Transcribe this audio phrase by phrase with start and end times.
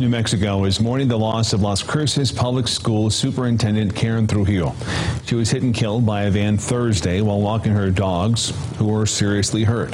[0.00, 4.74] New Mexico is mourning the loss of Las Cruces Public School Superintendent Karen Trujillo.
[5.24, 9.06] She was hit and killed by a van Thursday while walking her dogs, who were
[9.06, 9.92] seriously hurt.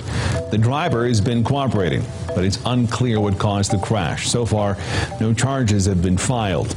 [0.50, 4.26] The driver has been cooperating, but it's unclear what caused the crash.
[4.26, 4.78] So far,
[5.20, 6.74] no charges have been filed.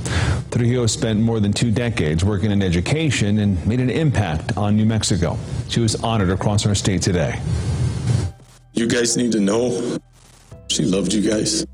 [0.51, 4.85] Trujillo spent more than two decades working in education and made an impact on New
[4.85, 5.37] Mexico.
[5.69, 7.39] She was honored across our state today.
[8.73, 9.97] You guys need to know
[10.67, 11.65] she loved you guys.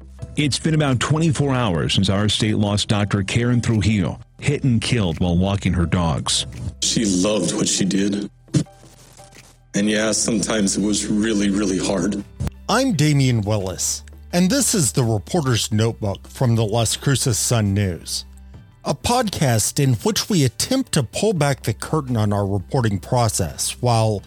[0.42, 3.24] It's been about 24 hours since our state lost Dr.
[3.24, 6.46] Karen Trujillo, hit and killed while walking her dogs.
[6.82, 8.32] She loved what she did.
[9.76, 12.24] And yeah, sometimes it was really, really hard.
[12.70, 18.24] I'm Damien Willis, and this is the Reporter's Notebook from the Las Cruces Sun News,
[18.86, 23.72] a podcast in which we attempt to pull back the curtain on our reporting process
[23.82, 24.24] while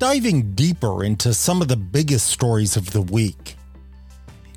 [0.00, 3.54] diving deeper into some of the biggest stories of the week.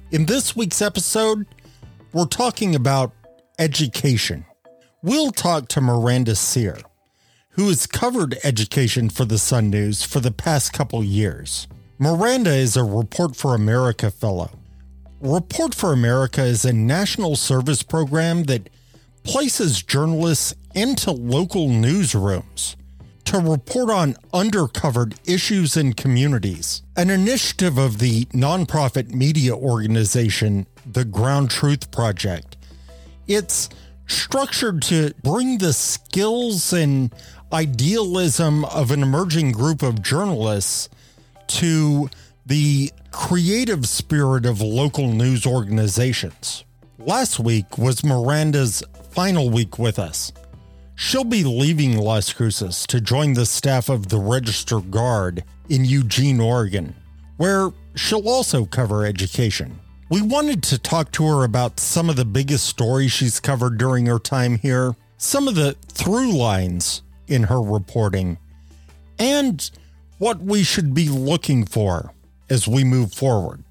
[0.09, 1.45] In this week's episode,
[2.13, 3.11] we're talking about
[3.59, 4.45] education.
[5.03, 6.77] We'll talk to Miranda Cyr,
[7.49, 11.67] who has covered education for the Sun News for the past couple years.
[11.99, 14.51] Miranda is a Report for America fellow.
[15.19, 18.69] Report for America is a national service program that
[19.23, 22.77] places journalists into local newsrooms
[23.27, 31.03] to report on undercovered issues in communities, an initiative of the nonprofit media organization, the
[31.03, 32.55] Ground Truth Project.
[33.27, 33.67] It's
[34.07, 37.13] structured to bring the skills and
[37.51, 40.87] idealism of an emerging group of journalists
[41.47, 42.09] to
[42.45, 46.63] the creative spirit of local news organizations.
[46.97, 50.31] Last week was Miranda's final week with us.
[50.99, 56.39] She'll be leaving Las Cruces to join the staff of the Register Guard in Eugene,
[56.39, 56.95] Oregon,
[57.37, 59.79] where she'll also cover education.
[60.09, 64.07] We wanted to talk to her about some of the biggest stories she's covered during
[64.07, 68.39] her time here, some of the through lines in her reporting,
[69.19, 69.69] and
[70.17, 72.11] what we should be looking for
[72.49, 73.63] as we move forward.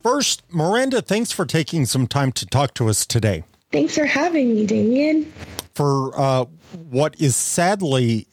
[0.00, 3.42] First, Miranda, thanks for taking some time to talk to us today.
[3.72, 5.32] Thanks for having me, Damien.
[5.82, 6.44] For uh,
[6.90, 8.28] what is sadly,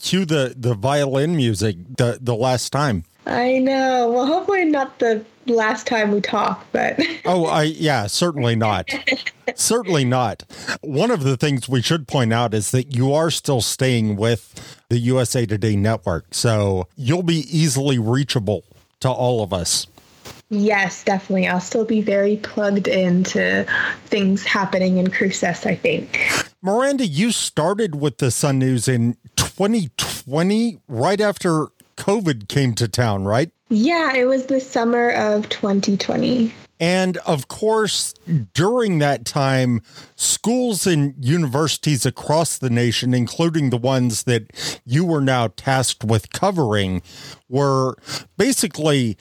[0.00, 3.04] cue the, the violin music the, the last time.
[3.26, 4.10] I know.
[4.10, 6.98] Well, hopefully not the last time we talk, but.
[7.26, 8.88] oh, I yeah, certainly not.
[9.54, 10.44] certainly not.
[10.80, 14.80] One of the things we should point out is that you are still staying with
[14.88, 18.64] the USA Today network, so you'll be easily reachable
[19.00, 19.86] to all of us.
[20.48, 21.48] Yes, definitely.
[21.48, 23.66] I'll still be very plugged into
[24.06, 26.18] things happening in Cruces, I think.
[26.64, 33.26] Miranda, you started with the Sun News in 2020, right after COVID came to town,
[33.26, 33.50] right?
[33.68, 36.54] Yeah, it was the summer of 2020.
[36.80, 38.14] And of course,
[38.54, 39.82] during that time,
[40.16, 44.50] schools and universities across the nation, including the ones that
[44.86, 47.02] you were now tasked with covering,
[47.46, 47.94] were
[48.38, 49.18] basically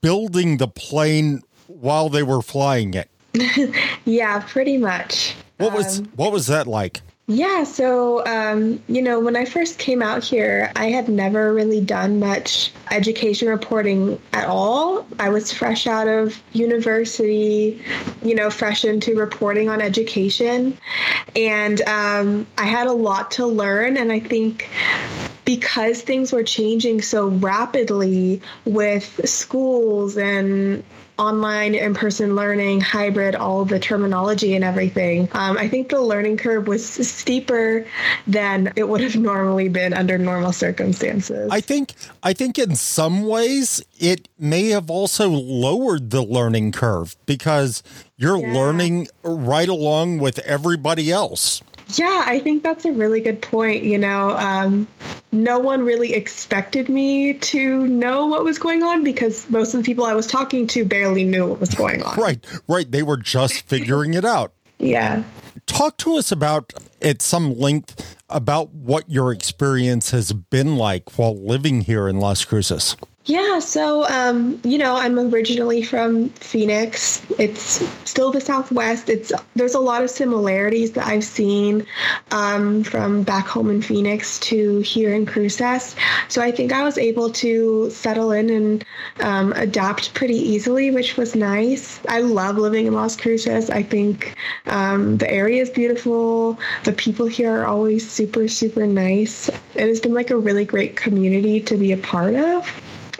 [0.00, 3.10] building the plane while they were flying it.
[4.04, 5.34] yeah, pretty much.
[5.64, 7.00] What was um, what was that like?
[7.26, 11.80] Yeah, so, um, you know, when I first came out here, I had never really
[11.80, 15.06] done much education reporting at all.
[15.18, 17.82] I was fresh out of university,
[18.22, 20.76] you know, fresh into reporting on education.
[21.34, 23.96] And um, I had a lot to learn.
[23.96, 24.68] And I think
[25.46, 30.84] because things were changing so rapidly with schools and
[31.18, 35.28] online in-person learning, hybrid, all the terminology and everything.
[35.32, 37.86] Um, I think the learning curve was steeper
[38.26, 41.50] than it would have normally been under normal circumstances.
[41.50, 47.16] I think I think in some ways it may have also lowered the learning curve
[47.26, 47.82] because
[48.16, 48.52] you're yeah.
[48.52, 51.62] learning right along with everybody else.
[51.88, 53.84] Yeah, I think that's a really good point.
[53.84, 54.88] You know, um,
[55.32, 59.84] no one really expected me to know what was going on because most of the
[59.84, 62.16] people I was talking to barely knew what was going on.
[62.16, 62.90] right, right.
[62.90, 64.52] They were just figuring it out.
[64.78, 65.22] Yeah.
[65.66, 71.36] Talk to us about, at some length, about what your experience has been like while
[71.36, 72.96] living here in Las Cruces.
[73.26, 77.22] Yeah, so um, you know, I'm originally from Phoenix.
[77.38, 79.08] It's still the Southwest.
[79.08, 81.86] It's there's a lot of similarities that I've seen
[82.32, 85.96] um, from back home in Phoenix to here in Cruces.
[86.28, 88.84] So I think I was able to settle in and
[89.20, 92.00] um, adapt pretty easily, which was nice.
[92.06, 93.70] I love living in Las Cruces.
[93.70, 94.36] I think
[94.66, 96.58] um, the area is beautiful.
[96.84, 99.48] The people here are always super super nice.
[99.48, 102.70] It has been like a really great community to be a part of.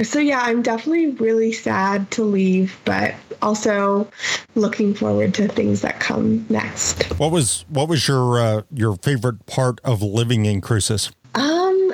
[0.02, 4.08] So yeah, I'm definitely really sad to leave, but also
[4.54, 7.04] looking forward to things that come next.
[7.18, 11.10] What was what was your uh, your favorite part of living in Cruces?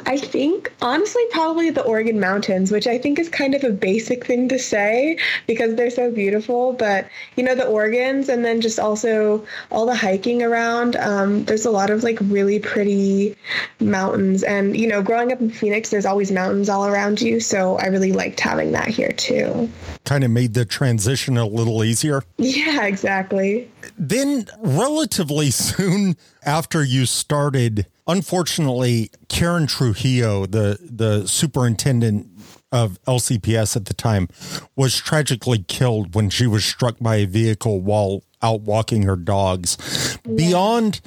[0.07, 4.27] I think honestly, probably the Organ Mountains, which I think is kind of a basic
[4.27, 6.73] thing to say because they're so beautiful.
[6.73, 10.97] But you know, the Organs, and then just also all the hiking around.
[10.97, 13.37] Um, there's a lot of like really pretty
[13.81, 17.41] mountains, and you know, growing up in Phoenix, there's always mountains all around you.
[17.41, 19.71] So I really liked having that here too.
[20.05, 22.23] Kind of made the transition a little easier.
[22.39, 23.71] Yeah, exactly.
[23.99, 32.27] Then, relatively soon after you started unfortunately, Karen Trujillo, the the superintendent
[32.73, 34.29] of LCPS at the time,
[34.77, 40.19] was tragically killed when she was struck by a vehicle while out walking her dogs.
[40.25, 40.35] Yeah.
[40.35, 41.01] Beyond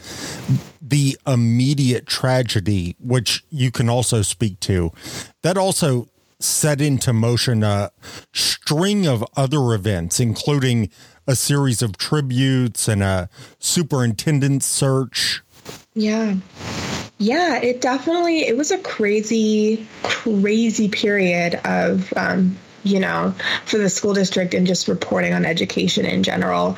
[0.81, 4.91] the immediate tragedy, which you can also speak to,
[5.41, 6.07] that also
[6.39, 7.89] set into motion a
[8.33, 10.89] string of other events, including
[11.25, 13.29] a series of tributes and a
[13.59, 15.41] superintendent search
[15.95, 16.35] yeah.
[17.23, 23.33] Yeah, it definitely it was a crazy, crazy period of um, you know,
[23.65, 26.77] for the school district and just reporting on education in general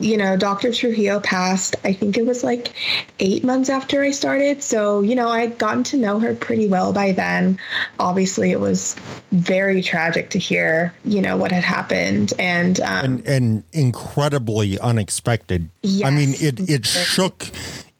[0.00, 0.72] you know, Dr.
[0.72, 2.72] Trujillo passed, I think it was like
[3.20, 4.62] eight months after I started.
[4.62, 7.58] So, you know, I'd gotten to know her pretty well by then.
[8.00, 8.96] Obviously, it was
[9.30, 15.70] very tragic to hear, you know, what had happened and, um, and, and incredibly unexpected.
[15.82, 16.06] Yes.
[16.06, 17.46] I mean, it, it shook,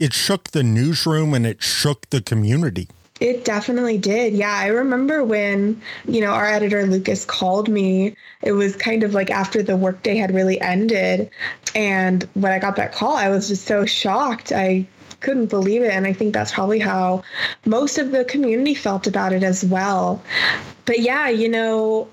[0.05, 2.89] it shook the newsroom and it shook the community.
[3.21, 4.35] It definitely did.
[4.35, 8.15] Yeah, I remember when, you know, our editor Lucas called me.
[8.43, 11.31] It was kind of like after the workday had really ended.
[11.75, 14.53] And when I got that call, I was just so shocked.
[14.53, 14.87] I
[15.21, 15.91] couldn't believe it.
[15.91, 17.23] And I think that's probably how
[17.65, 20.23] most of the community felt about it as well.
[20.85, 22.09] But yeah, you know,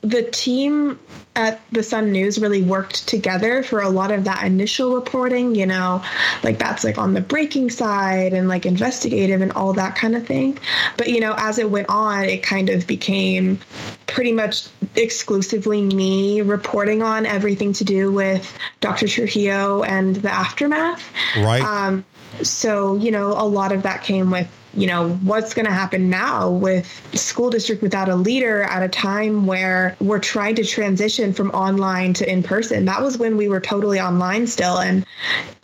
[0.00, 0.98] the team
[1.38, 5.66] at the Sun News really worked together for a lot of that initial reporting, you
[5.66, 6.02] know,
[6.42, 10.26] like that's like on the breaking side and like investigative and all that kind of
[10.26, 10.58] thing.
[10.96, 13.60] But, you know, as it went on, it kind of became
[14.06, 19.06] pretty much exclusively me reporting on everything to do with Dr.
[19.06, 21.08] Trujillo and the aftermath.
[21.36, 21.62] Right.
[21.62, 22.04] Um,
[22.42, 26.10] so, you know, a lot of that came with you know what's going to happen
[26.10, 31.32] now with school district without a leader at a time where we're trying to transition
[31.32, 35.04] from online to in person that was when we were totally online still and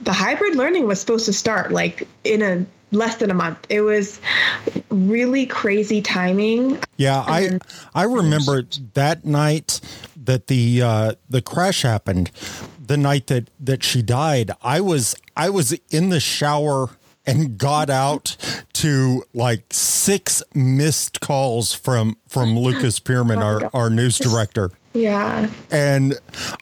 [0.00, 2.64] the hybrid learning was supposed to start like in a
[2.94, 3.58] less than a month.
[3.68, 4.20] It was
[4.90, 6.78] really crazy timing.
[6.96, 7.58] Yeah i
[7.94, 8.62] i remember
[8.94, 9.80] that night
[10.16, 12.30] that the uh the crash happened
[12.78, 16.90] the night that that she died i was i was in the shower
[17.26, 18.36] and got out
[18.74, 24.70] to like six missed calls from from Lucas Peerman, oh our, our news director.
[24.92, 25.50] Yeah.
[25.72, 26.14] And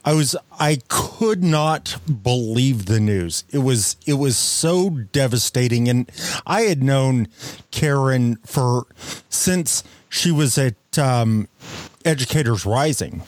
[0.03, 3.43] I was I could not believe the news.
[3.51, 6.11] It was it was so devastating and
[6.45, 7.27] I had known
[7.71, 8.87] Karen for
[9.29, 11.47] since she was at um,
[12.05, 13.23] Educators Rising.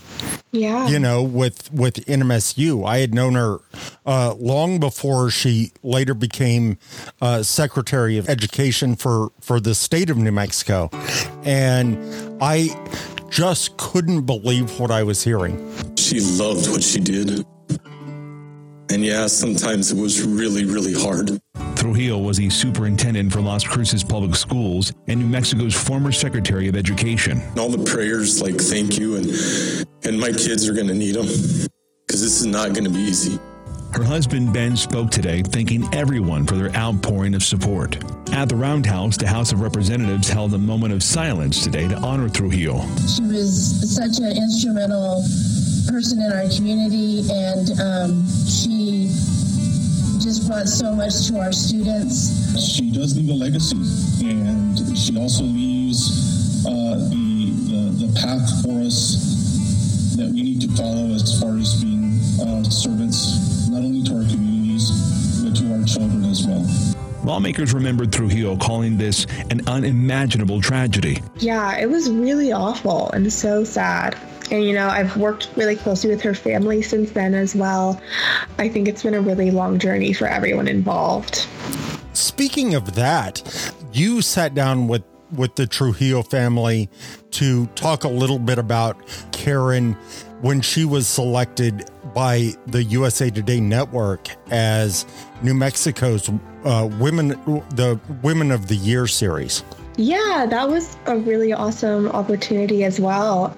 [0.55, 0.87] Yeah.
[0.87, 3.59] You know, with with NMSU, I had known her
[4.05, 6.77] uh, long before she later became
[7.21, 10.89] uh, Secretary of Education for for the state of New Mexico,
[11.43, 11.97] and
[12.41, 12.69] I
[13.29, 15.57] just couldn't believe what I was hearing.
[15.97, 17.45] She loved what she did.
[18.89, 21.39] And yeah, sometimes it was really, really hard.
[21.75, 26.75] Trujillo was the superintendent for Las Cruces Public Schools and New Mexico's former Secretary of
[26.75, 27.41] Education.
[27.57, 29.27] All the prayers, like thank you, and
[30.03, 32.99] and my kids are going to need them because this is not going to be
[32.99, 33.39] easy.
[33.93, 37.97] Her husband Ben spoke today, thanking everyone for their outpouring of support.
[38.33, 42.27] At the Roundhouse, the House of Representatives held a moment of silence today to honor
[42.27, 42.81] Trujillo.
[43.07, 45.23] She was such an instrumental
[45.87, 49.07] person in our community, and um, she
[50.19, 52.59] just brought so much to our students.
[52.59, 53.77] She does leave a legacy,
[54.25, 60.67] and she also leaves uh, the, the, the path for us that we need to
[60.75, 64.89] follow as far as being uh, servants, not only to our communities,
[65.43, 66.65] but to our children as well.
[67.23, 71.21] Lawmakers remembered Trujillo calling this an unimaginable tragedy.
[71.37, 74.15] Yeah, it was really awful and so sad.
[74.51, 77.99] And, you know, I've worked really closely with her family since then as well.
[78.59, 81.47] I think it's been a really long journey for everyone involved.
[82.13, 83.41] Speaking of that,
[83.91, 86.89] you sat down with with the Trujillo family
[87.31, 88.97] to talk a little bit about
[89.31, 89.93] Karen
[90.41, 95.05] when she was selected by the USA Today network as
[95.41, 96.29] New Mexico's
[96.63, 97.29] uh, women
[97.75, 99.63] the Women of the Year series.
[99.97, 103.55] Yeah, that was a really awesome opportunity as well.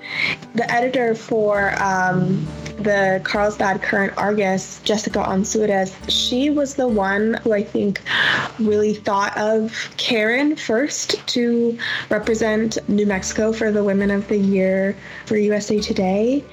[0.53, 2.45] The editor for um,
[2.77, 8.01] the Carlsbad Current Argus, Jessica Onsurez, she was the one who I think
[8.59, 11.77] really thought of Karen first to
[12.09, 16.43] represent New Mexico for the Women of the Year for USA Today.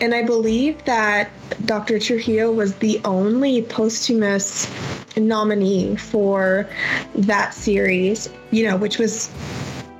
[0.00, 1.30] And I believe that
[1.64, 1.98] Dr.
[1.98, 4.70] Trujillo was the only posthumous
[5.16, 6.68] nominee for
[7.14, 9.30] that series, you know, which was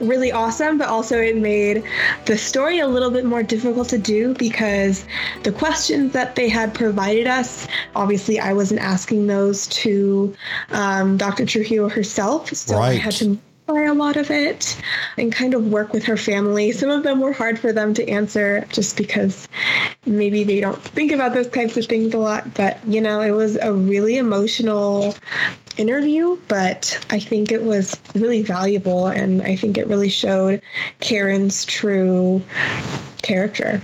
[0.01, 1.83] really awesome, but also it made
[2.27, 5.05] the story a little bit more difficult to do because
[5.43, 10.35] the questions that they had provided us, obviously, I wasn't asking those to
[10.71, 11.47] um, Dr.
[11.47, 12.49] Trujillo herself.
[12.55, 12.91] So right.
[12.91, 13.39] I had to
[13.69, 14.81] by a lot of it
[15.19, 16.73] and kind of work with her family.
[16.73, 19.47] Some of them were hard for them to answer just because
[20.07, 22.55] maybe they don't think about those kinds of things a lot.
[22.55, 25.15] But, you know, it was a really emotional
[25.79, 30.61] interview, but I think it was really valuable and I think it really showed
[31.01, 32.43] Karen's true
[33.23, 33.81] character.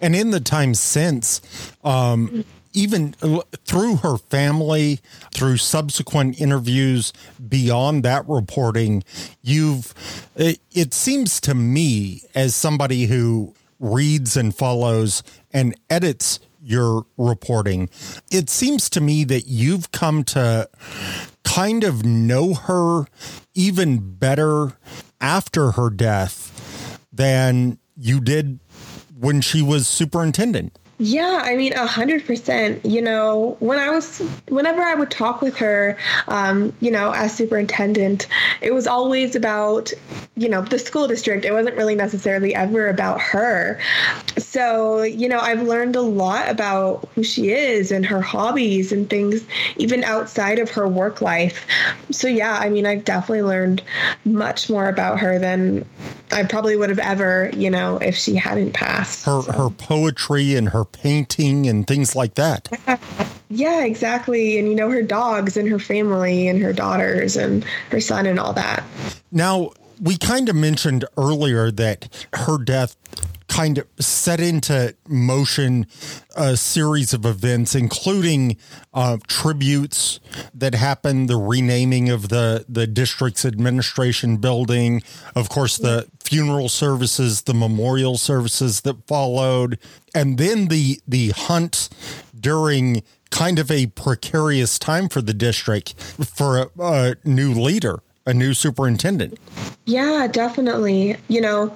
[0.00, 1.40] And in the time since,
[1.82, 3.12] um, even
[3.64, 5.00] through her family,
[5.32, 7.12] through subsequent interviews
[7.48, 9.04] beyond that reporting,
[9.42, 9.94] you've,
[10.36, 15.22] it, it seems to me, as somebody who reads and follows
[15.52, 17.88] and edits your reporting,
[18.30, 20.68] it seems to me that you've come to
[21.44, 23.04] kind of know her
[23.54, 24.72] even better
[25.20, 28.58] after her death than you did
[29.18, 30.78] when she was superintendent.
[30.98, 32.84] Yeah, I mean, a hundred percent.
[32.84, 34.18] You know, when I was,
[34.48, 35.96] whenever I would talk with her,
[36.28, 38.28] um, you know, as superintendent,
[38.60, 39.92] it was always about,
[40.36, 41.44] you know, the school district.
[41.44, 43.80] It wasn't really necessarily ever about her.
[44.38, 49.10] So, you know, I've learned a lot about who she is and her hobbies and
[49.10, 49.44] things,
[49.76, 51.66] even outside of her work life.
[52.10, 53.82] So, yeah, I mean, I've definitely learned
[54.24, 55.84] much more about her than
[56.30, 59.24] I probably would have ever, you know, if she hadn't passed.
[59.24, 59.52] Her so.
[59.52, 62.68] her poetry and her her painting and things like that.
[63.50, 64.58] Yeah, exactly.
[64.58, 68.38] And you know, her dogs and her family and her daughters and her son and
[68.38, 68.82] all that.
[69.30, 72.96] Now, we kind of mentioned earlier that her death
[73.48, 75.86] kind of set into motion
[76.34, 78.56] a series of events, including
[78.92, 80.18] uh, tributes
[80.52, 85.02] that happened, the renaming of the the district's administration building,
[85.36, 89.78] of course, the funeral services, the memorial services that followed,
[90.14, 91.88] and then the the hunt
[92.38, 98.34] during kind of a precarious time for the district for a, a new leader, a
[98.34, 99.38] new superintendent.
[99.84, 101.16] Yeah, definitely.
[101.28, 101.74] You know,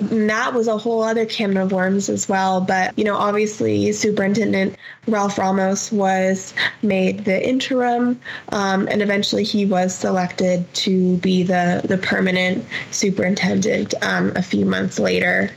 [0.00, 2.60] that was a whole other can of worms as well.
[2.60, 4.76] But, you know, obviously, Superintendent
[5.06, 11.80] Ralph Ramos was made the interim, um, and eventually he was selected to be the,
[11.84, 15.50] the permanent superintendent um, a few months later.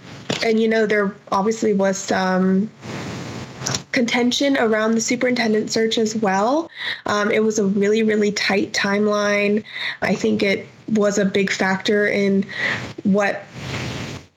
[0.43, 2.69] And, you know, there obviously was some
[3.91, 6.69] contention around the superintendent search as well.
[7.05, 9.63] Um, it was a really, really tight timeline.
[10.01, 12.45] I think it was a big factor in
[13.03, 13.43] what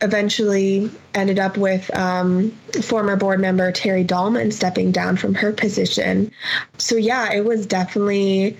[0.02, 2.50] eventually ended up with um,
[2.82, 6.30] former board member Terrie Dallman stepping down from her position.
[6.78, 8.56] So, yeah, it was definitely,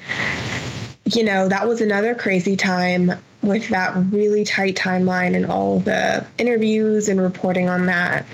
[1.07, 3.13] you know, that was another crazy time
[3.43, 8.27] with that really tight timeline and all the interviews and reporting on that.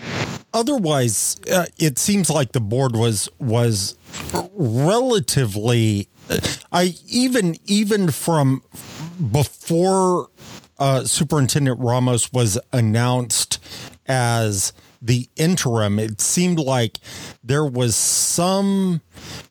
[0.52, 3.96] Otherwise, uh, it seems like the board was was
[4.54, 6.08] relatively
[6.72, 8.62] I even even from
[9.32, 10.28] before
[10.78, 13.58] uh, Superintendent Ramos was announced
[14.06, 16.98] as the interim, it seemed like
[17.42, 19.00] there was some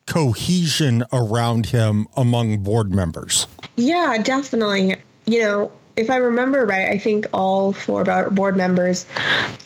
[0.06, 3.48] cohesion around him among board members.
[3.76, 4.96] Yeah, definitely.
[5.26, 9.06] You know, if I remember right, I think all four board members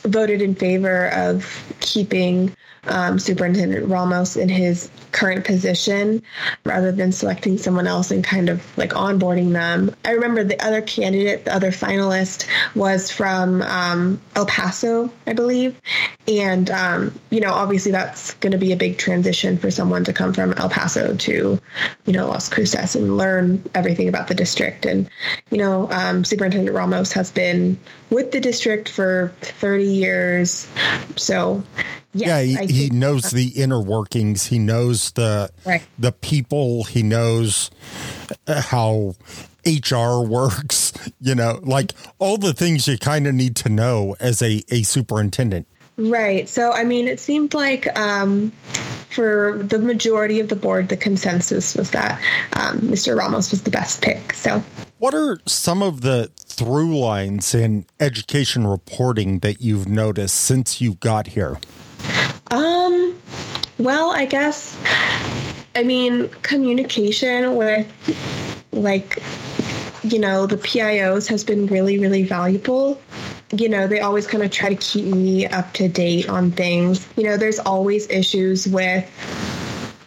[0.03, 1.45] voted in favor of
[1.79, 2.55] keeping
[2.87, 6.21] um, Superintendent Ramos in his current position
[6.65, 9.95] rather than selecting someone else and kind of like onboarding them.
[10.05, 15.79] I remember the other candidate, the other finalist was from um, El Paso, I believe.
[16.27, 20.13] And, um, you know, obviously that's going to be a big transition for someone to
[20.13, 21.59] come from El Paso to,
[22.05, 24.85] you know, Las Cruces and learn everything about the district.
[24.85, 25.09] And,
[25.49, 30.67] you know, um, Superintendent Ramos has been with the district for 30 years.
[31.15, 31.63] So,
[32.19, 34.45] yes, yeah, he, he knows the inner workings.
[34.45, 35.81] He knows the right.
[35.97, 36.83] the people.
[36.83, 37.71] He knows
[38.47, 39.15] how
[39.65, 40.93] HR works.
[41.19, 44.83] You know, like all the things you kind of need to know as a a
[44.83, 45.67] superintendent.
[45.99, 46.47] Right.
[46.47, 48.51] So, I mean, it seemed like um,
[49.09, 52.21] for the majority of the board, the consensus was that
[52.53, 53.17] um, Mr.
[53.17, 54.31] Ramos was the best pick.
[54.31, 54.63] So,
[54.99, 60.95] what are some of the through lines in education reporting that you've noticed since you
[60.95, 61.57] got here?
[63.79, 64.77] Well, I guess,
[65.75, 67.87] I mean, communication with
[68.71, 69.23] like,
[70.03, 73.01] you know, the PIOs has been really, really valuable
[73.51, 77.07] you know, they always kind of try to keep me up to date on things.
[77.17, 79.09] You know, there's always issues with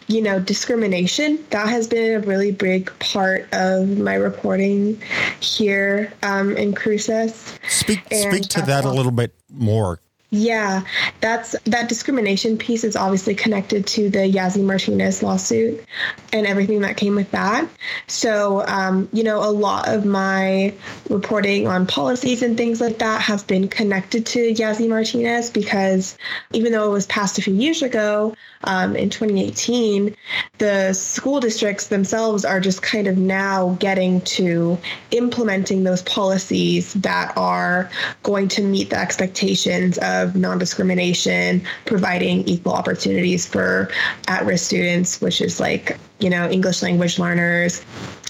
[0.07, 1.43] you know, discrimination.
[1.49, 5.01] That has been a really big part of my reporting
[5.39, 7.57] here um, in Cruces.
[7.69, 9.99] Speak, speak to that a little bit more.
[10.35, 10.81] Yeah,
[11.21, 15.85] that's that discrimination piece is obviously connected to the Yazzie Martinez lawsuit
[16.31, 17.69] and everything that came with that.
[18.07, 20.73] So, um, you know, a lot of my
[21.07, 26.17] reporting on policies and things like that have been connected to Yazzie Martinez because
[26.51, 30.15] even though it was passed a few years ago um, in 2018,
[30.57, 34.77] the school districts themselves are just kind of now getting to
[35.11, 37.89] implementing those policies that are
[38.23, 43.89] going to meet the expectations of non discrimination, providing equal opportunities for
[44.27, 47.83] at risk students, which is like, you know, English language learners,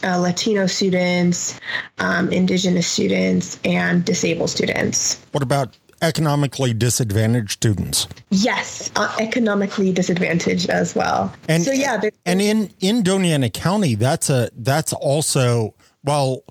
[0.04, 1.60] uh, Latino students,
[2.00, 5.24] um, Indigenous students, and disabled students.
[5.32, 8.08] What about economically disadvantaged students.
[8.30, 11.34] Yes, uh, economically disadvantaged as well.
[11.48, 16.44] And so yeah, and in in Doña Ana County, that's a that's also well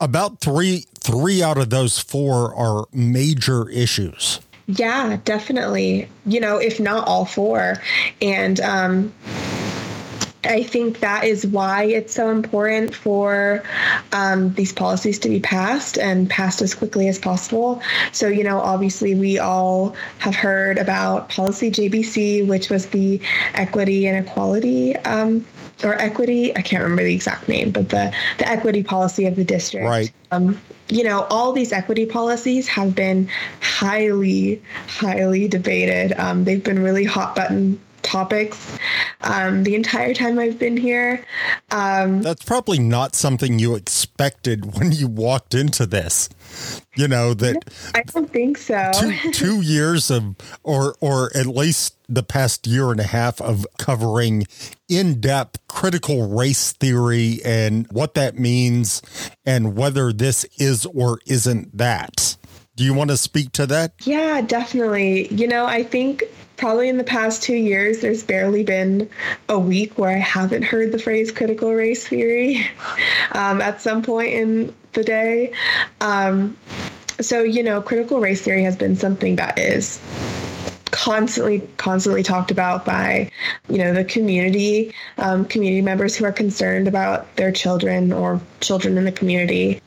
[0.00, 4.40] about three three out of those four are major issues.
[4.66, 6.08] Yeah, definitely.
[6.26, 7.76] You know, if not all four.
[8.22, 9.12] And um,
[10.46, 13.62] I think that is why it's so important for
[14.12, 17.82] um, these policies to be passed and passed as quickly as possible.
[18.12, 23.20] So, you know, obviously, we all have heard about Policy JBC, which was the
[23.54, 25.44] equity and equality um,
[25.82, 26.56] or equity.
[26.56, 29.86] I can't remember the exact name, but the the equity policy of the district.
[29.86, 30.12] Right.
[30.30, 33.28] Um, you know, all these equity policies have been
[33.60, 36.12] highly, highly debated.
[36.18, 38.78] Um, they've been really hot button topics
[39.22, 41.24] um, the entire time I've been here.
[41.70, 46.28] Um, That's probably not something you expected when you walked into this.
[46.94, 48.92] You know that I don't think so.
[48.94, 53.66] two, two years of, or or at least the past year and a half of
[53.78, 54.46] covering
[54.88, 59.02] in depth critical race theory and what that means
[59.44, 62.36] and whether this is or isn't that.
[62.76, 63.92] Do you want to speak to that?
[64.02, 65.28] Yeah, definitely.
[65.28, 66.24] You know, I think
[66.56, 69.08] probably in the past two years, there's barely been
[69.48, 72.66] a week where I haven't heard the phrase critical race theory
[73.32, 75.52] um, at some point in the day.
[76.00, 76.56] Um,
[77.20, 80.00] so, you know, critical race theory has been something that is
[80.90, 83.28] constantly constantly talked about by
[83.68, 88.96] you know the community um, community members who are concerned about their children or children
[88.96, 89.80] in the community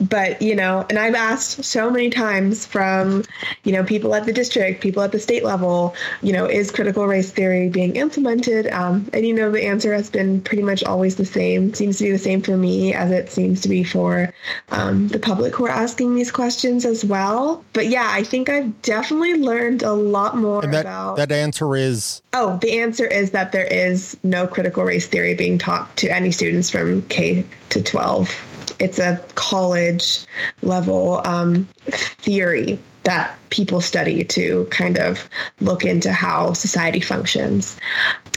[0.00, 3.22] but you know and i've asked so many times from
[3.64, 7.06] you know people at the district people at the state level you know is critical
[7.06, 8.66] race theory being implemented?
[8.68, 11.74] Um, and you know the answer has been pretty much always the same.
[11.74, 14.32] Seems to be the same for me as it seems to be for
[14.70, 17.64] um, the public who are asking these questions as well.
[17.72, 21.76] But yeah i think i've definitely learned a lot more and that, about that answer
[21.76, 26.08] is oh the answer is that there is no critical race theory being taught to
[26.08, 28.28] any students from k to 12
[28.78, 30.26] it's a college
[30.62, 35.28] level um, theory that people study to kind of
[35.60, 37.76] look into how society functions.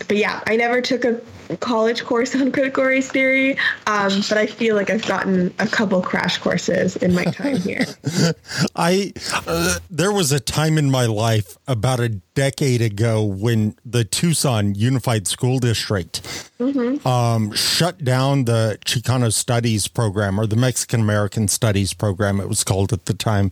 [0.07, 1.21] But yeah, I never took a
[1.59, 3.57] college course on critical race theory,
[3.87, 7.85] um, but I feel like I've gotten a couple crash courses in my time here.
[8.75, 9.13] I
[9.47, 14.75] uh, there was a time in my life about a decade ago when the Tucson
[14.75, 16.21] Unified School District
[16.59, 17.07] mm-hmm.
[17.07, 22.39] um, shut down the Chicano Studies program or the Mexican American Studies program.
[22.39, 23.51] It was called at the time.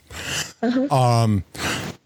[0.62, 0.96] Uh-huh.
[0.96, 1.44] Um,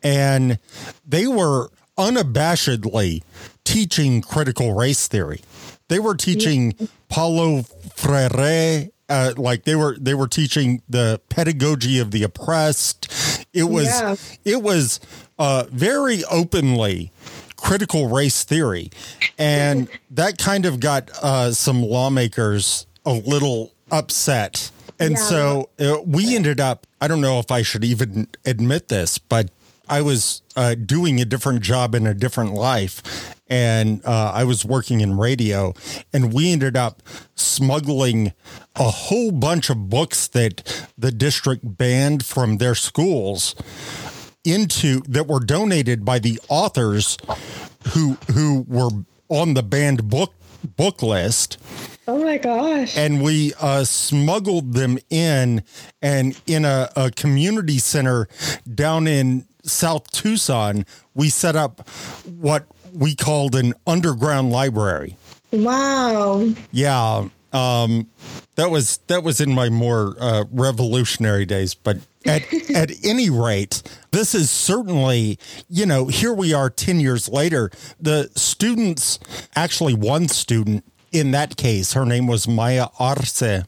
[0.04, 0.60] and
[1.06, 3.24] they were unabashedly
[3.66, 5.42] teaching critical race theory.
[5.90, 6.88] They were teaching yeah.
[7.10, 7.64] Paulo
[7.96, 8.90] Freire.
[9.10, 13.12] Uh, like they were they were teaching the pedagogy of the oppressed.
[13.54, 14.16] It was yeah.
[14.46, 15.00] it was
[15.40, 17.12] uh, very openly
[17.56, 18.92] critical race theory,
[19.38, 24.70] and that kind of got uh, some lawmakers a little upset.
[25.00, 25.18] And yeah.
[25.18, 26.86] so uh, we ended up.
[27.02, 29.50] I don't know if I should even admit this, but
[29.88, 34.64] I was uh, doing a different job in a different life, and uh, I was
[34.64, 35.74] working in radio,
[36.14, 37.02] and we ended up
[37.36, 38.34] smuggling
[38.76, 43.56] a whole bunch of books that the district banned from their schools
[44.46, 47.18] into that were donated by the authors
[47.90, 48.90] who who were
[49.28, 50.34] on the banned book
[50.76, 51.58] book list.
[52.08, 52.98] Oh my gosh.
[52.98, 55.64] And we uh, smuggled them in
[56.02, 58.28] and in a, a community center
[58.74, 61.88] down in South Tucson, we set up
[62.26, 65.18] what we called an underground library.
[65.52, 66.48] Wow.
[66.72, 67.30] Yeah.
[67.52, 68.08] Um,
[68.56, 72.44] that was that was in my more uh, revolutionary days, but at
[72.76, 77.72] at any rate, this is certainly you know here we are ten years later.
[78.00, 79.20] The students
[79.56, 83.42] actually one student in that case, her name was Maya Arce.
[83.42, 83.64] Uh,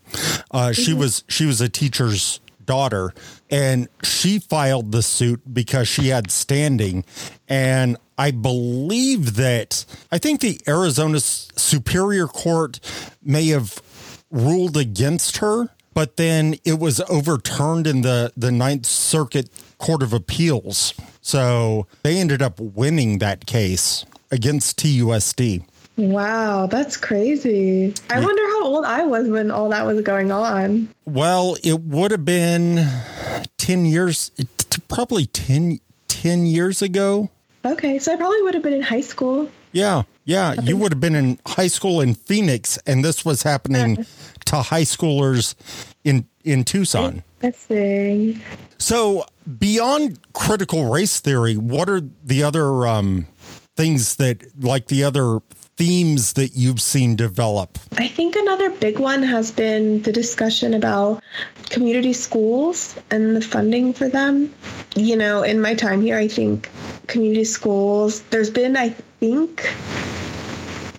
[0.53, 0.71] mm-hmm.
[0.73, 3.13] She was she was a teacher's daughter,
[3.49, 7.03] and she filed the suit because she had standing.
[7.47, 12.79] And I believe that I think the Arizona Superior Court
[13.23, 13.81] may have
[14.29, 20.13] ruled against her, but then it was overturned in the, the Ninth Circuit Court of
[20.13, 20.93] Appeals.
[21.21, 25.63] So they ended up winning that case against TUSD.
[25.97, 27.91] Wow, that's crazy.
[28.11, 28.23] I yeah.
[28.23, 30.89] wonder how old I was when all that was going on.
[31.05, 32.87] Well, it would have been
[33.57, 34.29] 10 years,
[34.87, 37.31] probably 10, 10 years ago.
[37.63, 39.49] Okay, so I probably would have been in high school.
[39.71, 40.53] Yeah, yeah.
[40.61, 44.05] You would have been in high school in Phoenix, and this was happening
[44.45, 45.55] to high schoolers
[46.03, 47.23] in in Tucson.
[47.41, 48.41] Interesting.
[48.77, 49.25] So,
[49.59, 53.27] beyond critical race theory, what are the other um,
[53.75, 55.39] things that, like the other
[55.81, 57.79] themes that you've seen develop?
[57.97, 61.23] I think another big one has been the discussion about
[61.71, 64.53] community schools and the funding for them.
[64.95, 66.69] You know, in my time here, I think
[67.07, 68.89] community schools, there's been, I
[69.19, 69.73] think,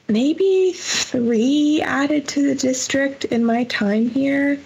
[0.08, 4.58] maybe three added to the district in my time here.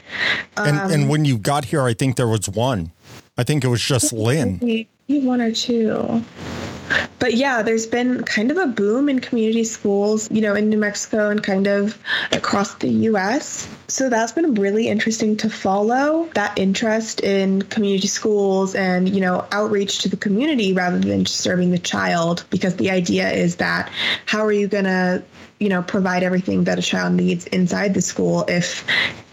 [0.57, 2.91] And, um, and when you got here, I think there was one.
[3.37, 4.87] I think it was just Lynn.
[5.09, 6.25] One or two.
[7.19, 10.79] But yeah, there's been kind of a boom in community schools, you know, in New
[10.79, 11.99] Mexico and kind of
[12.33, 13.69] across the US.
[13.89, 19.47] So that's been really interesting to follow that interest in community schools and, you know,
[19.53, 23.91] outreach to the community rather than just serving the child because the idea is that
[24.27, 25.23] how are you going to
[25.59, 28.85] you know provide everything that a child needs inside the school if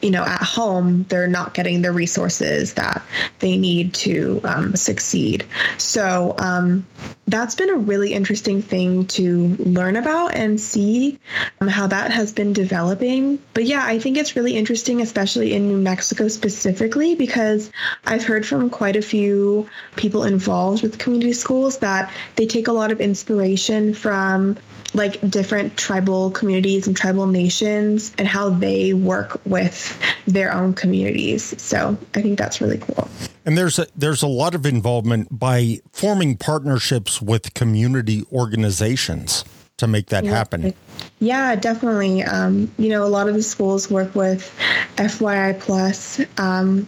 [0.02, 3.02] you know at home they're not getting the resources that
[3.40, 5.46] they need to um, succeed.
[5.78, 6.86] So um,
[7.28, 11.20] that's been a really interesting thing to learn about and see
[11.62, 13.40] um, how that has been developing.
[13.54, 17.72] But yeah i think it's really interesting especially in new mexico specifically because
[18.06, 22.72] i've heard from quite a few people involved with community schools that they take a
[22.72, 24.58] lot of inspiration from
[24.94, 31.60] like different tribal communities and tribal nations and how they work with their own communities.
[31.62, 33.08] So I think that's really cool.
[33.46, 39.44] And there's a, there's a lot of involvement by forming partnerships with community organizations
[39.78, 40.74] to make that happen.
[41.20, 42.24] Yeah, definitely.
[42.24, 44.54] Um, you know, a lot of the schools work with
[44.98, 46.88] FYI Plus um,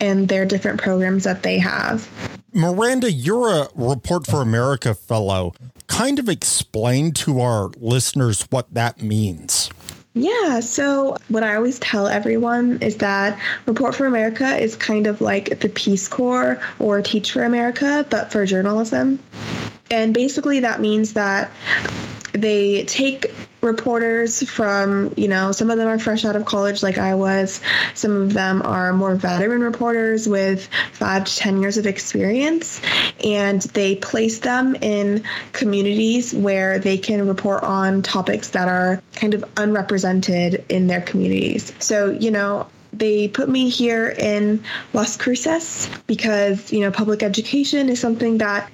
[0.00, 2.08] and their different programs that they have.
[2.52, 5.54] Miranda, you're a Report for America fellow
[6.00, 9.68] kind of explain to our listeners what that means?
[10.14, 15.20] Yeah, so what I always tell everyone is that Report for America is kind of
[15.20, 19.18] like the Peace Corps or Teach for America, but for journalism.
[19.90, 21.50] And basically, that means that
[22.32, 26.98] they take reporters from, you know, some of them are fresh out of college like
[26.98, 27.60] I was.
[27.94, 32.80] Some of them are more veteran reporters with five to 10 years of experience.
[33.24, 39.34] And they place them in communities where they can report on topics that are kind
[39.34, 41.72] of unrepresented in their communities.
[41.78, 47.88] So, you know, they put me here in Las Cruces because, you know, public education
[47.88, 48.70] is something that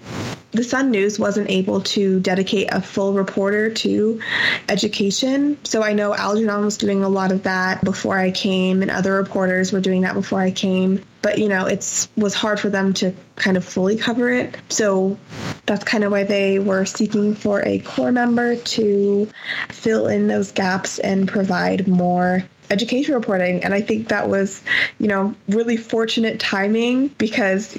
[0.57, 4.21] the Sun News wasn't able to dedicate a full reporter to
[4.69, 5.59] education.
[5.65, 9.13] So I know Algernon was doing a lot of that before I came, and other
[9.13, 11.03] reporters were doing that before I came.
[11.21, 14.57] But you know, it's was hard for them to kind of fully cover it.
[14.71, 15.19] So
[15.67, 19.29] that's kind of why they were seeking for a corps member to
[19.69, 23.63] fill in those gaps and provide more education reporting.
[23.65, 24.63] And I think that was,
[24.99, 27.77] you know, really fortunate timing because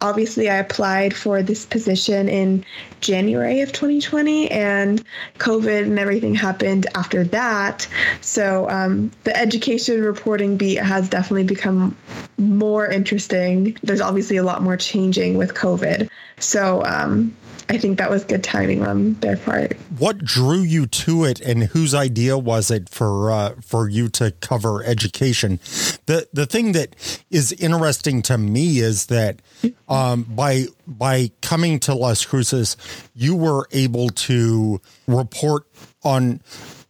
[0.00, 2.64] obviously I applied for this position in
[3.00, 5.02] January of 2020 and
[5.38, 7.88] COVID and everything happened after that.
[8.20, 11.96] So um, the education reporting beat has definitely become
[12.38, 13.76] more interesting.
[13.82, 16.08] There's obviously a lot more changing with COVID.
[16.38, 17.34] So, um,
[17.68, 19.76] I think that was good timing on their part.
[19.98, 24.30] What drew you to it, and whose idea was it for uh, for you to
[24.30, 25.58] cover education?
[26.06, 26.94] the The thing that
[27.30, 29.42] is interesting to me is that
[29.88, 32.76] um, by by coming to Las Cruces,
[33.14, 35.64] you were able to report
[36.04, 36.40] on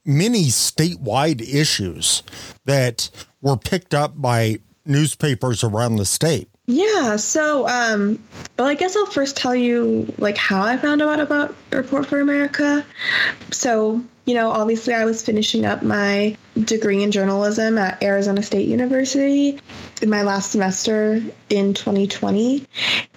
[0.04, 2.22] many statewide issues
[2.66, 3.10] that
[3.40, 6.48] were picked up by newspapers around the state.
[6.66, 8.18] Yeah, so um
[8.58, 12.20] well I guess I'll first tell you like how I found out about Report for
[12.20, 12.84] America.
[13.52, 18.66] So, you know, obviously I was finishing up my degree in journalism at Arizona State
[18.66, 19.60] University
[20.02, 22.66] in my last semester in 2020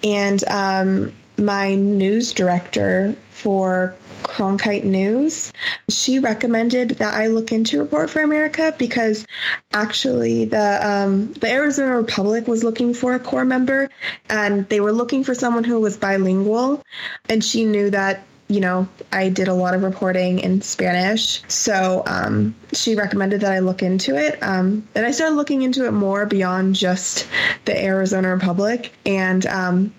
[0.04, 3.96] and um my news director for
[4.30, 5.52] Cronkite News.
[5.88, 9.26] She recommended that I look into Report for America because
[9.72, 13.90] actually the um, the Arizona Republic was looking for a corps member,
[14.28, 16.82] and they were looking for someone who was bilingual,
[17.28, 21.40] and she knew that you know, I did a lot of reporting in Spanish.
[21.46, 24.42] So um, she recommended that I look into it.
[24.42, 27.28] Um, and I started looking into it more beyond just
[27.64, 28.92] the Arizona Republic.
[29.06, 29.94] And um,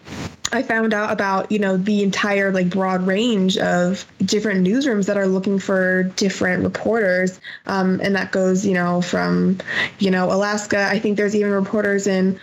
[0.53, 5.17] I found out about, you know, the entire like broad range of different newsrooms that
[5.17, 7.39] are looking for different reporters.
[7.65, 9.59] Um, and that goes, you know, from,
[9.99, 10.87] you know, Alaska.
[10.89, 12.39] I think there's even reporters in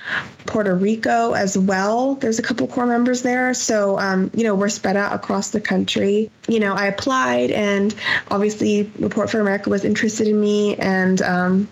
[0.47, 2.15] Puerto Rico as well.
[2.15, 3.53] There's a couple corps members there.
[3.55, 6.31] So, um, you know, we're spread out across the country.
[6.49, 7.95] You know, I applied and
[8.31, 11.69] obviously Report for America was interested in me and um,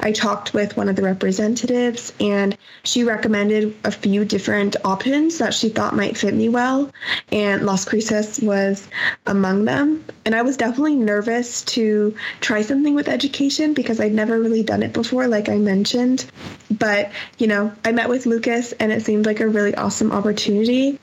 [0.00, 5.54] I talked with one of the representatives and she recommended a few different options that
[5.54, 6.90] she thought might fit me well.
[7.30, 8.88] And Las Cruces was
[9.26, 10.04] among them.
[10.24, 14.82] And I was definitely nervous to try something with education because I'd never really done
[14.82, 16.26] it before, like I mentioned.
[16.70, 20.98] But, you know, I met with Lucas and it seemed like a really awesome opportunity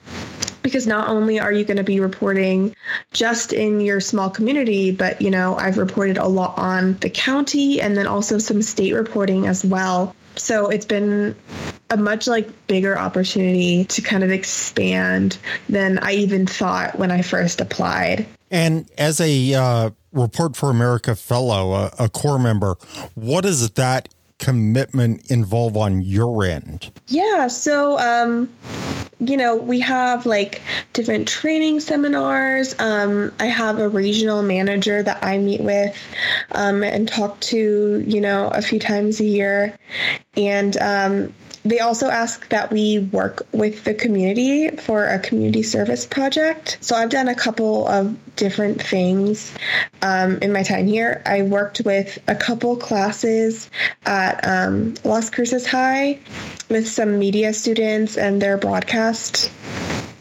[0.68, 2.76] because not only are you going to be reporting
[3.14, 7.80] just in your small community, but you know, I've reported a lot on the county
[7.80, 10.14] and then also some state reporting as well.
[10.36, 11.38] So it's been
[11.90, 15.38] a much like bigger opportunity to kind of expand
[15.70, 18.26] than I even thought when I first applied.
[18.52, 22.76] And as a uh, Report for America fellow, a, a corps member,
[23.16, 26.92] what does that commitment involve on your end?
[27.08, 28.50] Yeah, so um,
[29.20, 30.62] you know, we have like
[30.94, 32.76] different training seminars.
[32.80, 35.98] Um, I have a regional manager that I meet with
[36.52, 39.78] um, and talk to, you know, a few times a year.
[40.36, 41.34] And um,
[41.70, 46.78] they also ask that we work with the community for a community service project.
[46.82, 49.54] So I've done a couple of different things
[50.02, 51.22] um, in my time here.
[51.26, 53.70] I worked with a couple classes
[54.06, 56.20] at um, Las Cruces High
[56.70, 59.52] with some media students and their broadcast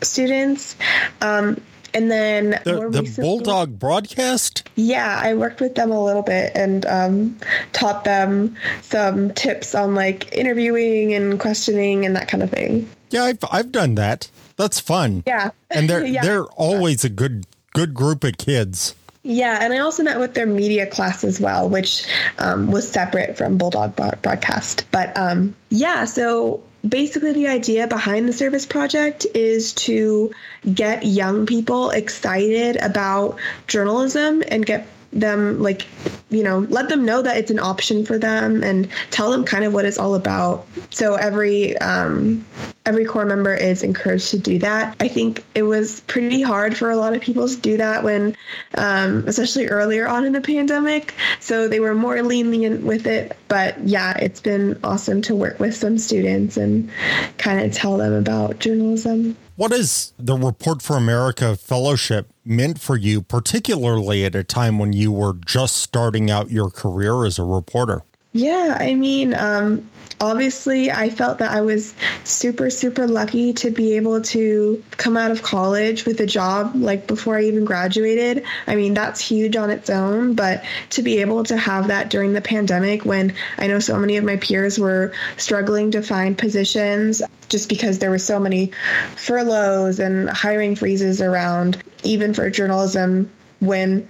[0.02, 0.76] students.
[1.20, 1.60] Um,
[1.96, 4.68] and then the, the recently, Bulldog broadcast?
[4.76, 7.38] Yeah, I worked with them a little bit and um,
[7.72, 12.88] taught them some tips on like interviewing and questioning and that kind of thing.
[13.08, 14.30] Yeah, I've I've done that.
[14.56, 15.22] That's fun.
[15.26, 16.22] Yeah, and they're yeah.
[16.22, 18.94] they're always a good good group of kids.
[19.22, 22.06] Yeah, and I also met with their media class as well, which
[22.38, 24.84] um, was separate from Bulldog broadcast.
[24.92, 30.32] But um, yeah, so basically the idea behind the service project is to
[30.72, 35.86] get young people excited about journalism and get them like
[36.30, 39.64] you know let them know that it's an option for them and tell them kind
[39.64, 40.66] of what it's all about.
[40.90, 42.44] So every um,
[42.84, 44.96] every corps member is encouraged to do that.
[45.00, 48.36] I think it was pretty hard for a lot of people to do that when
[48.74, 51.14] um, especially earlier on in the pandemic.
[51.40, 53.36] So they were more lenient with it.
[53.48, 56.90] But yeah it's been awesome to work with some students and
[57.38, 62.96] kind of tell them about journalism what is the Report for America Fellowship meant for
[62.96, 67.44] you, particularly at a time when you were just starting out your career as a
[67.44, 68.02] reporter?
[68.32, 69.88] Yeah, I mean, um,
[70.20, 75.30] obviously, I felt that I was super, super lucky to be able to come out
[75.30, 78.44] of college with a job like before I even graduated.
[78.66, 82.32] I mean, that's huge on its own, but to be able to have that during
[82.32, 87.22] the pandemic when I know so many of my peers were struggling to find positions
[87.48, 88.72] just because there were so many
[89.16, 94.08] furloughs and hiring freezes around, even for journalism when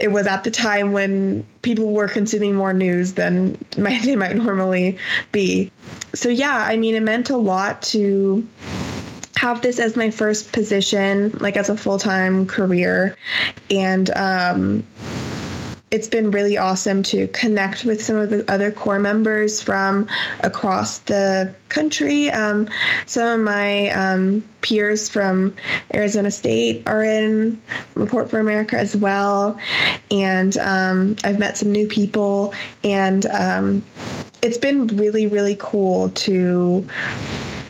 [0.00, 4.98] it was at the time when people were consuming more news than they might normally
[5.32, 5.70] be.
[6.14, 8.46] So, yeah, I mean, it meant a lot to
[9.36, 13.16] have this as my first position, like as a full time career.
[13.70, 14.84] And, um,
[15.90, 20.06] it's been really awesome to connect with some of the other corps members from
[20.40, 22.30] across the country.
[22.30, 22.68] Um,
[23.06, 25.54] some of my um, peers from
[25.94, 27.60] Arizona State are in
[27.94, 29.58] Report for America as well.
[30.10, 32.52] And um, I've met some new people,
[32.84, 33.82] and um,
[34.42, 36.86] it's been really, really cool to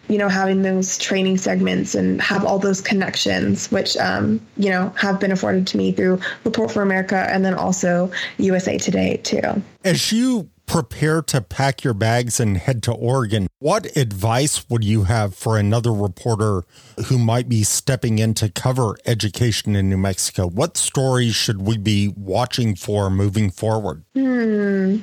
[0.08, 4.92] you know, having those training segments and have all those connections, which, um, you know,
[4.96, 9.62] have been afforded to me through Report for America and then also USA Today, too.
[9.84, 15.04] As you prepare to pack your bags and head to Oregon, what advice would you
[15.04, 16.62] have for another reporter
[17.06, 20.46] who might be stepping in to cover education in New Mexico?
[20.46, 24.04] What stories should we be watching for moving forward?
[24.14, 24.98] Hmm.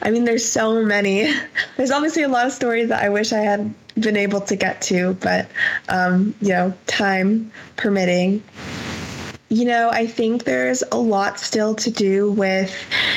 [0.00, 1.32] I mean, there's so many.
[1.76, 4.80] There's obviously a lot of stories that I wish I had been able to get
[4.82, 5.48] to, but,
[5.88, 8.42] um, you know, time permitting.
[9.52, 12.72] You know, I think there's a lot still to do with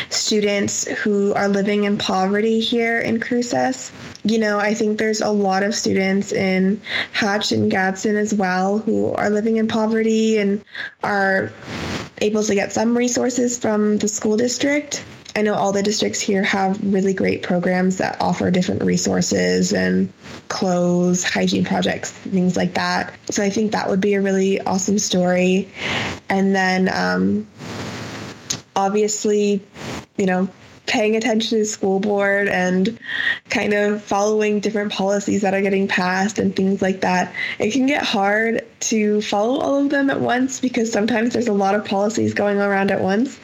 [0.09, 3.91] students who are living in poverty here in Cruces.
[4.23, 8.79] You know, I think there's a lot of students in Hatch and Gadsden as well
[8.79, 10.65] who are living in poverty and
[11.03, 11.51] are
[12.17, 15.05] able to get some resources from the school district.
[15.35, 20.13] I know all the districts here have really great programs that offer different resources and
[20.47, 23.13] clothes, hygiene projects, things like that.
[23.31, 25.69] So I think that would be a really awesome story.
[26.29, 27.47] And then um,
[28.75, 29.63] obviously,
[30.17, 30.49] you know,
[30.85, 32.99] paying attention to school board and
[33.49, 37.33] kind of following different policies that are getting passed and things like that.
[37.59, 41.53] It can get hard to follow all of them at once because sometimes there's a
[41.53, 43.39] lot of policies going around at once.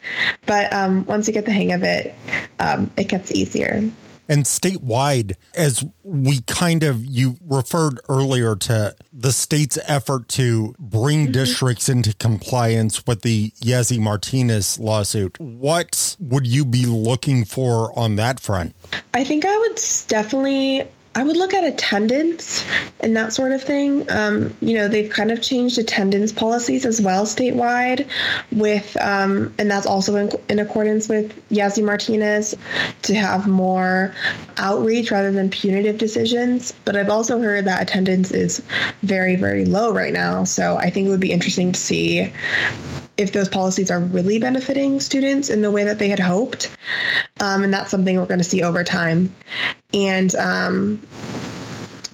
[0.46, 2.14] But um, once you get the hang of it,
[2.58, 3.90] um, it gets easier
[4.30, 11.24] and statewide, as we kind of, you referred earlier to the state's effort to bring
[11.24, 11.32] mm-hmm.
[11.32, 15.38] districts into compliance with the Yazzie Martinez lawsuit.
[15.40, 18.76] What would you be looking for on that front?
[19.12, 22.64] I think I would definitely I would look at attendance
[23.00, 24.08] and that sort of thing.
[24.12, 28.08] Um, you know, they've kind of changed attendance policies as well statewide,
[28.52, 32.54] with um, and that's also in, in accordance with Yazzie Martinez
[33.02, 34.14] to have more
[34.56, 36.72] outreach rather than punitive decisions.
[36.84, 38.62] But I've also heard that attendance is
[39.02, 40.44] very, very low right now.
[40.44, 42.32] So I think it would be interesting to see
[43.16, 46.70] if those policies are really benefiting students in the way that they had hoped.
[47.40, 49.34] Um, and that's something we're going to see over time.
[49.92, 51.00] And um,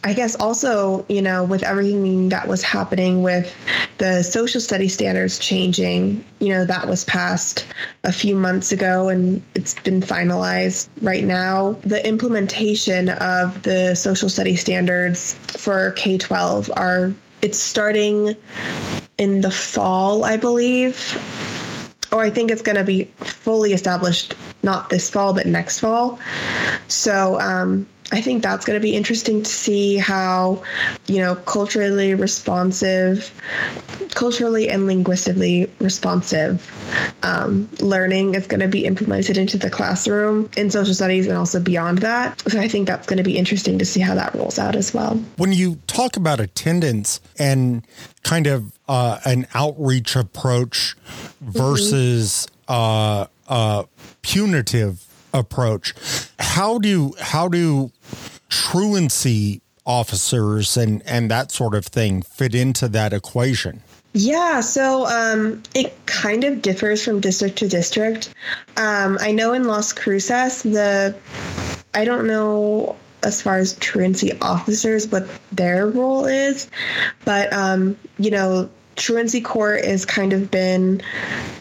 [0.07, 3.53] I guess also, you know, with everything that was happening with
[3.99, 7.67] the social study standards changing, you know, that was passed
[8.05, 11.73] a few months ago and it's been finalized right now.
[11.81, 17.12] The implementation of the social study standards for K 12 are,
[17.43, 18.37] it's starting
[19.19, 20.97] in the fall, I believe.
[22.12, 26.18] Or I think it's going to be fully established not this fall, but next fall.
[26.88, 30.62] So um, I think that's going to be interesting to see how,
[31.07, 33.33] you know, culturally responsive,
[34.11, 36.70] culturally and linguistically responsive
[37.24, 41.59] um, learning is going to be implemented into the classroom in social studies and also
[41.59, 42.40] beyond that.
[42.48, 44.94] So I think that's going to be interesting to see how that rolls out as
[44.94, 45.16] well.
[45.37, 47.85] When you talk about attendance and
[48.22, 50.96] kind of uh, an outreach approach
[51.40, 52.72] versus mm-hmm.
[52.72, 53.85] uh, uh,
[54.27, 55.95] punitive approach.
[56.39, 57.93] How do how do
[58.49, 63.83] truancy officers and and that sort of thing fit into that equation?
[64.12, 68.35] Yeah, so um, it kind of differs from district to district.
[68.79, 71.15] Um, I know in Las Cruces, the
[71.95, 76.69] I don't know as far as truancy officers what their role is,
[77.25, 81.03] but um, you know truancy court has kind of been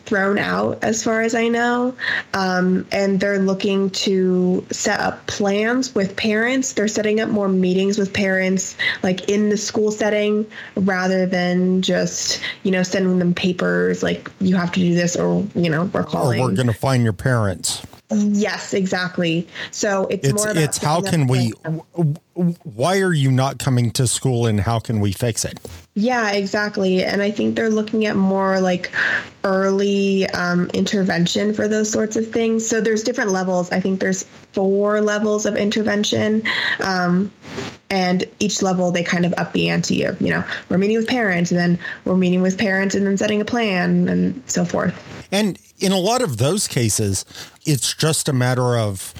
[0.06, 1.96] thrown out as far as I know.
[2.34, 6.74] Um, and they're looking to set up plans with parents.
[6.74, 10.46] They're setting up more meetings with parents, like in the school setting,
[10.76, 15.46] rather than just, you know, sending them papers like you have to do this or,
[15.56, 16.40] you know, we're calling.
[16.40, 17.86] Or we're going to find your parents.
[18.12, 19.48] Yes, exactly.
[19.72, 21.54] So it's, it's more it's how can we
[22.64, 25.60] why are you not coming to school and how can we fix it?
[25.96, 27.04] Yeah, exactly.
[27.04, 28.92] And I think they're looking at more like
[29.44, 32.68] early um, intervention for those sorts of things.
[32.68, 33.72] So there's different levels.
[33.72, 36.44] I think there's four levels of intervention.
[36.82, 37.32] Um,
[37.90, 41.08] and each level they kind of up the ante of, you know, we're meeting with
[41.08, 44.96] parents and then we're meeting with parents and then setting a plan and so forth.
[45.32, 47.26] And in a lot of those cases,
[47.66, 49.14] it's just a matter of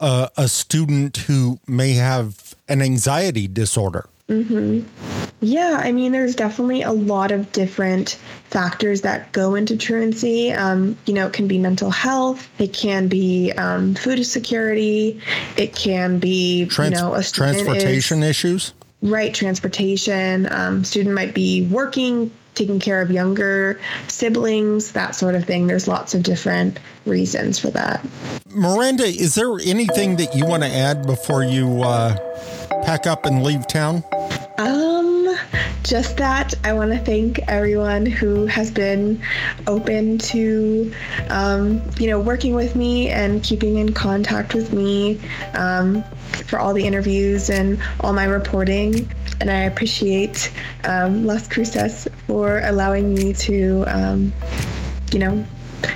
[0.00, 4.08] uh, a student who may have an anxiety disorder.
[4.28, 4.86] Mm-hmm.
[5.40, 8.18] Yeah, I mean, there's definitely a lot of different
[8.48, 10.52] factors that go into truancy.
[10.52, 15.20] Um, you know, it can be mental health, it can be um, food security,
[15.58, 18.72] it can be, Trans- you know, a transportation is, issues.
[19.02, 20.50] Right, transportation.
[20.50, 25.66] Um, student might be working, taking care of younger siblings, that sort of thing.
[25.66, 28.02] There's lots of different reasons for that.
[28.48, 32.16] Miranda, is there anything that you want to add before you uh,
[32.84, 34.04] pack up and leave town?
[34.58, 35.36] Um,
[35.82, 39.20] just that I want to thank everyone who has been
[39.66, 40.92] open to,
[41.28, 45.20] um, you know, working with me and keeping in contact with me
[45.54, 46.04] um,
[46.46, 49.10] for all the interviews and all my reporting.
[49.40, 50.52] And I appreciate
[50.84, 54.32] um, Las Cruces for allowing me to, um,
[55.12, 55.44] you know,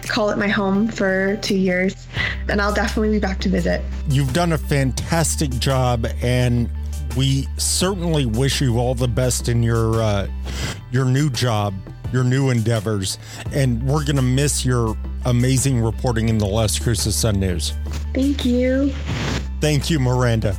[0.03, 2.09] call it my home for two years.
[2.49, 3.83] And I'll definitely be back to visit.
[4.09, 6.71] You've done a fantastic job, and
[7.19, 10.29] we certainly wish you all the best in your uh,
[10.93, 11.75] your new job,
[12.13, 13.19] your new endeavors,
[13.53, 14.97] and we're gonna miss your
[15.27, 17.73] amazing reporting in the Las Cruces Sun News.
[18.15, 18.93] Thank you.
[19.61, 20.57] Thank you, Miranda.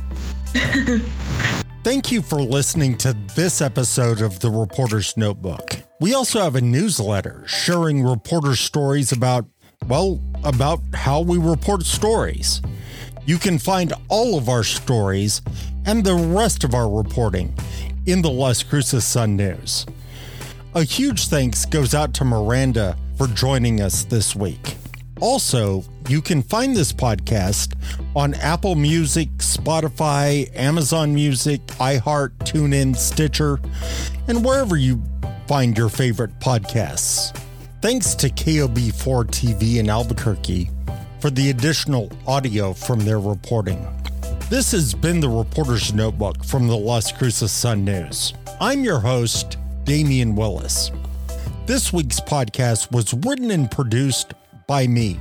[1.82, 5.78] Thank you for listening to this episode of the Reporter's Notebook.
[5.98, 9.46] We also have a newsletter sharing reporter stories about,
[9.88, 12.60] well, about how we report stories.
[13.24, 15.40] You can find all of our stories
[15.86, 17.54] and the rest of our reporting
[18.06, 19.86] in the Las Cruces Sun News.
[20.74, 24.76] A huge thanks goes out to Miranda for joining us this week.
[25.20, 27.74] Also, you can find this podcast
[28.16, 33.60] on Apple Music, Spotify, Amazon Music, iHeart, TuneIn, Stitcher,
[34.28, 35.02] and wherever you
[35.46, 37.36] find your favorite podcasts.
[37.82, 40.70] Thanks to KOB4 TV in Albuquerque
[41.20, 43.99] for the additional audio from their reporting.
[44.50, 48.34] This has been the Reporter's Notebook from the Las Cruces Sun News.
[48.60, 50.90] I'm your host, Damien Willis.
[51.66, 54.34] This week's podcast was written and produced
[54.66, 55.20] by me.